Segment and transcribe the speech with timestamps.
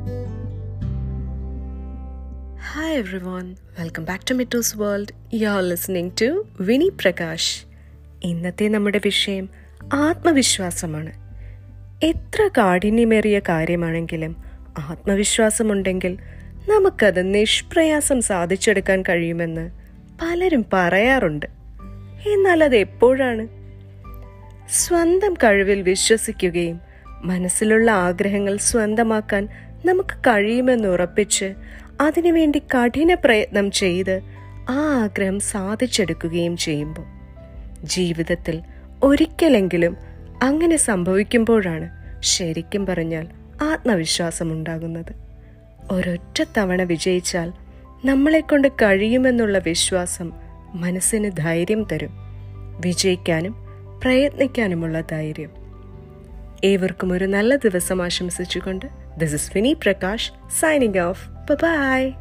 [0.00, 0.08] Hi
[3.00, 3.48] everyone,
[3.80, 5.10] welcome back to Mittu's World.
[5.32, 6.28] You're listening to
[6.60, 7.64] വിനി പ്രകാശ്
[8.22, 9.48] ഇന്നത്തെ നമ്മുടെ വിഷയം
[9.92, 11.12] ആത്മവിശ്വാസമാണ്.
[12.02, 14.36] എത്ര കാഠിന്യമേറിയ കാര്യമാണെങ്കിലും
[14.78, 16.18] ആത്മവിശ്വാസമുണ്ടെങ്കിൽ
[16.68, 19.70] നമുക്കത് നിഷ്പ്രയാസം സാധിച്ചെടുക്കാൻ കഴിയുമെന്ന്
[20.22, 21.46] പലരും പറയാറുണ്ട്.
[22.28, 23.48] എന്നാൽ അത് എപ്പോഴാണ്?
[24.68, 26.80] സ്വന്തം കഴിവിൽ വിശ്വസിക്കുകയും
[27.22, 29.48] മനസ്സിലുള്ള ആഗ്രഹങ്ങൾ സ്വന്തമാക്കാൻ
[29.84, 31.54] നമുക്ക് കഴിയുമെന്ന് ഉറപ്പിച്ച്
[32.00, 34.20] അതിനുവേണ്ടി കഠിന പ്രയത്നം ചെയ്ത്
[34.68, 37.06] ആ ആഗ്രഹം സാധിച്ചെടുക്കുകയും ചെയ്യുമ്പോൾ
[37.84, 38.62] ജീവിതത്തിൽ
[39.02, 39.96] ഒരിക്കലെങ്കിലും
[40.42, 41.90] അങ്ങനെ സംഭവിക്കുമ്പോഴാണ്
[42.22, 43.28] ശരിക്കും പറഞ്ഞാൽ
[43.62, 45.12] ആത്മവിശ്വാസം ഉണ്ടാകുന്നത്.
[45.92, 47.52] ഒരൊറ്റ തവണ വിജയിച്ചാൽ
[48.04, 50.32] നമ്മളെക്കൊണ്ട് കഴിയുമെന്നുള്ള വിശ്വാസം
[50.74, 52.10] മനസ്സിന് ധൈര്യം തരും.
[52.80, 53.54] വിജയിക്കാനും
[54.02, 55.59] പ്രയത്നിക്കാനുമുള്ള ധൈര്യം.
[56.64, 58.86] ഏവർക്കും ഒരു നല്ല ദിവസം ആശംസിച്ചുകൊണ്ട്
[59.18, 62.14] this is Vini Prakash signing off bye